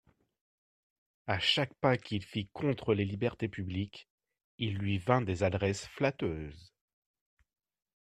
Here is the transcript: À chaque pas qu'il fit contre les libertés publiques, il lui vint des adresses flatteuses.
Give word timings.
À 1.27 1.37
chaque 1.37 1.75
pas 1.75 1.95
qu'il 1.95 2.23
fit 2.23 2.47
contre 2.53 2.95
les 2.95 3.05
libertés 3.05 3.47
publiques, 3.49 4.07
il 4.57 4.73
lui 4.79 4.97
vint 4.97 5.21
des 5.21 5.43
adresses 5.43 5.85
flatteuses. 5.85 6.73